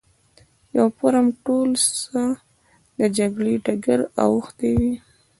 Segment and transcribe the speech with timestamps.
[0.71, 1.69] د یوه فورم ټول
[2.01, 2.21] څه
[2.99, 4.93] د جګړې ډګر اوښتی وي.